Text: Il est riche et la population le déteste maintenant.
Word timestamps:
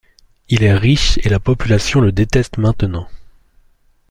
Il 0.49 0.63
est 0.63 0.73
riche 0.73 1.19
et 1.23 1.29
la 1.29 1.39
population 1.39 2.01
le 2.01 2.11
déteste 2.11 2.57
maintenant. 2.57 3.07